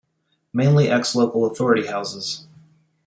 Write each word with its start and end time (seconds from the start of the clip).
Mainly 0.51 0.87
ex-local 0.89 1.45
authority 1.45 1.85
houses. 1.85 2.47